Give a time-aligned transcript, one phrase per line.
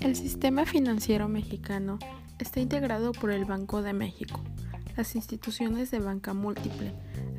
[0.00, 1.98] El sistema financiero mexicano
[2.38, 4.40] está integrado por el Banco de México,
[4.96, 6.92] las instituciones de banca múltiple,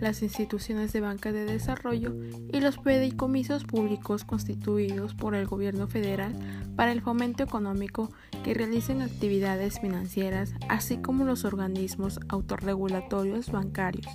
[0.04, 2.14] las instituciones de banca de desarrollo
[2.52, 6.36] y los fideicomisos públicos constituidos por el gobierno federal
[6.76, 8.12] para el fomento económico
[8.44, 14.08] que realicen actividades financieras, así como los organismos autorregulatorios bancarios.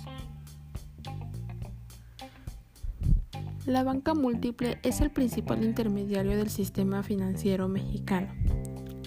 [3.65, 8.29] La banca múltiple es el principal intermediario del sistema financiero mexicano.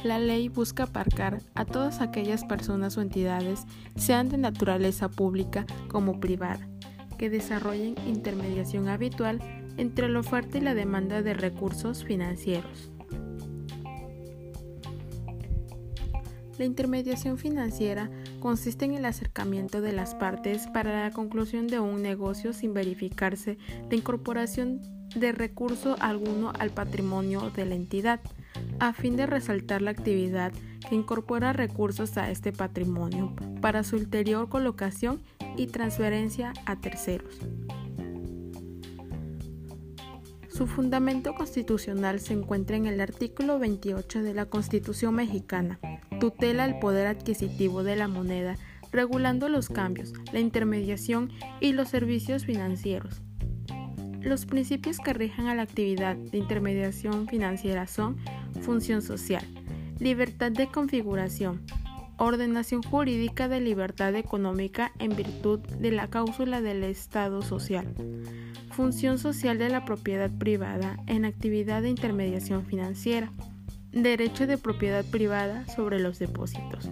[0.05, 6.19] La ley busca aparcar a todas aquellas personas o entidades, sean de naturaleza pública como
[6.19, 6.69] privada,
[7.23, 9.39] que desarrollen intermediación habitual
[9.77, 12.91] entre la oferta y la demanda de recursos financieros.
[16.59, 22.03] La intermediación financiera consiste en el acercamiento de las partes para la conclusión de un
[22.03, 23.57] negocio sin verificarse
[23.89, 24.81] la incorporación
[25.15, 28.19] de recurso alguno al patrimonio de la entidad,
[28.81, 30.53] a fin de resaltar la actividad
[30.89, 35.23] que incorpora recursos a este patrimonio para su ulterior colocación
[35.57, 37.39] y transferencia a terceros.
[40.49, 45.81] Su fundamento constitucional se encuentra en el artículo 28 de la Constitución mexicana,
[46.21, 48.57] tutela el poder adquisitivo de la moneda,
[48.93, 53.23] regulando los cambios, la intermediación y los servicios financieros.
[54.21, 58.19] Los principios que rijan a la actividad de intermediación financiera son
[58.61, 59.45] función social,
[59.99, 61.63] libertad de configuración,
[62.23, 67.95] ordenación jurídica de libertad económica en virtud de la cláusula del Estado social,
[68.71, 73.33] función social de la propiedad privada en actividad de intermediación financiera,
[73.91, 76.89] derecho de propiedad privada sobre los depósitos.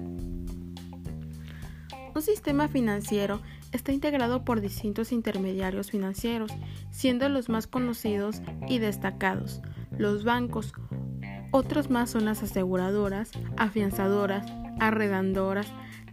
[2.13, 6.51] Un sistema financiero está integrado por distintos intermediarios financieros,
[6.91, 9.63] siendo los más conocidos y destacados
[10.01, 10.73] los bancos,
[11.51, 14.47] otros más son las aseguradoras, afianzadoras,
[14.79, 15.67] arredandoras,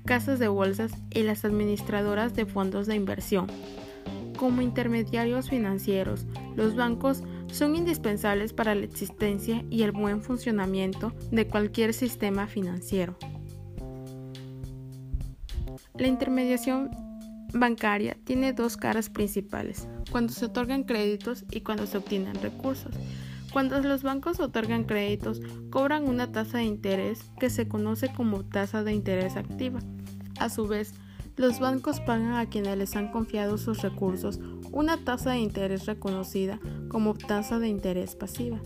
[0.06, 3.48] casas de bolsas y las administradoras de fondos de inversión.
[4.38, 6.26] Como intermediarios financieros,
[6.56, 13.18] los bancos son indispensables para la existencia y el buen funcionamiento de cualquier sistema financiero.
[15.96, 16.92] La intermediación
[17.54, 22.94] bancaria tiene dos caras principales, cuando se otorgan créditos y cuando se obtienen recursos.
[23.52, 28.84] Cuando los bancos otorgan créditos, cobran una tasa de interés que se conoce como tasa
[28.84, 29.80] de interés activa.
[30.40, 30.94] A su vez,
[31.38, 34.40] los bancos pagan a quienes les han confiado sus recursos
[34.72, 36.60] una tasa de interés reconocida
[36.90, 38.60] como tasa de interés pasiva.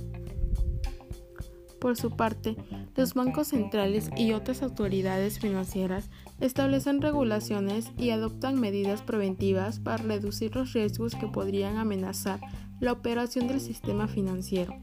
[1.80, 2.56] Por su parte,
[2.96, 10.56] los bancos centrales y otras autoridades financieras establecen regulaciones y adoptan medidas preventivas para reducir
[10.56, 12.40] los riesgos que podrían amenazar
[12.82, 14.76] la operación del sistema financiero.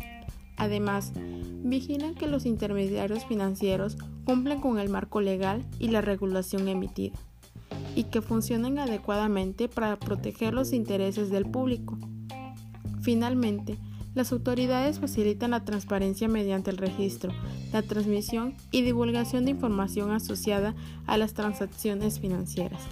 [0.57, 1.13] Además,
[1.63, 7.19] vigilan que los intermediarios financieros cumplen con el marco legal y la regulación emitida
[7.95, 11.99] y que funcionen adecuadamente para proteger los intereses del público.
[13.01, 13.77] Finalmente,
[14.15, 17.33] las autoridades facilitan la transparencia mediante el registro,
[17.73, 20.75] la transmisión y divulgación de información asociada
[21.07, 22.83] a las transacciones financieras.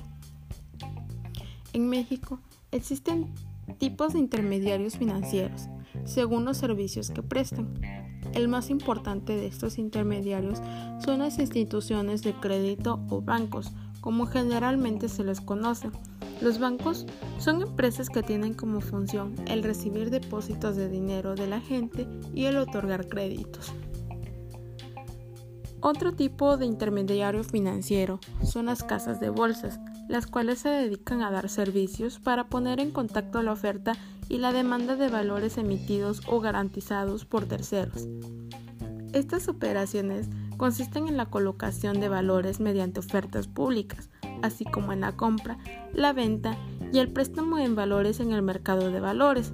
[1.72, 2.40] En México
[2.70, 3.32] existen
[3.78, 5.68] tipos de intermediarios financieros,
[6.04, 7.74] según los servicios que prestan.
[8.34, 10.60] El más importante de estos intermediarios
[11.04, 15.90] son las instituciones de crédito o bancos, como generalmente se les conoce.
[16.40, 17.06] Los bancos
[17.38, 22.44] son empresas que tienen como función el recibir depósitos de dinero de la gente y
[22.44, 23.72] el otorgar créditos.
[25.80, 29.78] Otro tipo de intermediario financiero son las casas de bolsas,
[30.08, 33.94] las cuales se dedican a dar servicios para poner en contacto la oferta
[34.28, 38.08] y la demanda de valores emitidos o garantizados por terceros.
[39.12, 44.10] Estas operaciones consisten en la colocación de valores mediante ofertas públicas,
[44.42, 45.58] así como en la compra,
[45.92, 46.56] la venta
[46.92, 49.52] y el préstamo en valores en el mercado de valores.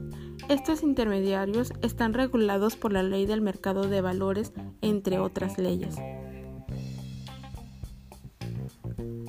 [0.48, 5.96] Estos intermediarios están regulados por la ley del mercado de valores, entre otras leyes.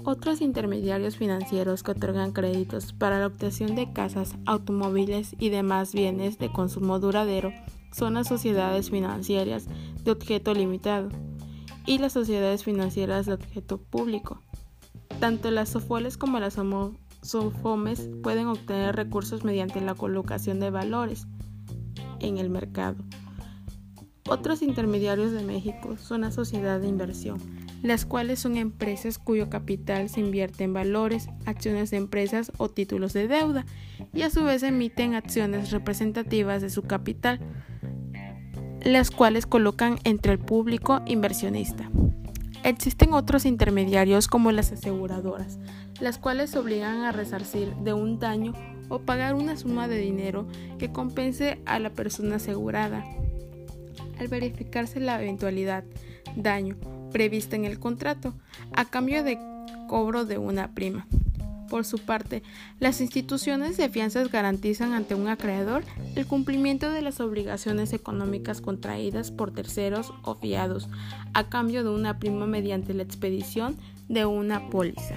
[0.05, 6.37] Otros intermediarios financieros que otorgan créditos para la obtención de casas, automóviles y demás bienes
[6.39, 7.53] de consumo duradero
[7.93, 9.67] son las sociedades financieras
[10.03, 11.07] de objeto limitado
[11.85, 14.41] y las sociedades financieras de objeto público.
[15.21, 16.59] Tanto las SOFOLES como las
[17.21, 21.27] SOFOMES pueden obtener recursos mediante la colocación de valores
[22.19, 22.97] en el mercado.
[24.29, 27.39] Otros intermediarios de México son la sociedad de inversión,
[27.81, 33.11] las cuales son empresas cuyo capital se invierte en valores, acciones de empresas o títulos
[33.11, 33.65] de deuda,
[34.13, 37.41] y a su vez emiten acciones representativas de su capital,
[38.81, 41.89] las cuales colocan entre el público inversionista.
[42.63, 45.59] Existen otros intermediarios como las aseguradoras,
[45.99, 48.53] las cuales obligan a resarcir de un daño
[48.87, 50.47] o pagar una suma de dinero
[50.79, 53.03] que compense a la persona asegurada.
[54.23, 55.83] Al verificarse la eventualidad
[56.37, 56.77] daño
[57.11, 58.33] prevista en el contrato,
[58.73, 59.37] a cambio de
[59.89, 61.05] cobro de una prima.
[61.69, 62.41] Por su parte,
[62.79, 65.83] las instituciones de fianzas garantizan ante un acreedor
[66.15, 70.87] el cumplimiento de las obligaciones económicas contraídas por terceros o fiados,
[71.33, 73.75] a cambio de una prima mediante la expedición
[74.07, 75.15] de una póliza.